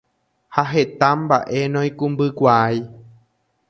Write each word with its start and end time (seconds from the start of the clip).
ha 0.55 0.63
heta 0.71 1.09
mba'e 1.21 1.59
noikũmbykuaái. 1.73 2.77